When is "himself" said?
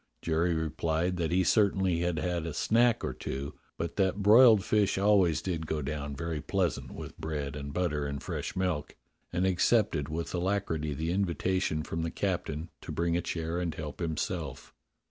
13.99-14.73